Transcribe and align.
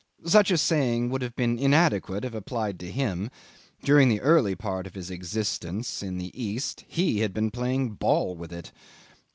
Such 0.25 0.49
a 0.49 0.57
saying 0.57 1.09
would 1.11 1.21
have 1.21 1.35
been 1.35 1.59
inadequate 1.59 2.25
if 2.25 2.33
applied 2.33 2.79
to 2.79 2.89
him; 2.89 3.29
during 3.83 4.09
the 4.09 4.19
early 4.21 4.55
part 4.55 4.87
of 4.87 4.95
his 4.95 5.11
existence 5.11 6.01
in 6.01 6.17
the 6.17 6.31
East 6.33 6.83
he 6.87 7.19
had 7.19 7.35
been 7.35 7.51
playing 7.51 7.89
ball 7.89 8.35
with 8.35 8.51
it. 8.51 8.71